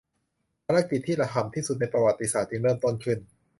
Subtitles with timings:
[0.65, 3.19] ภารกิจที่ระห่ำที่สุดในประวัติศาสตร์จึงเริ่มต้นขึ้น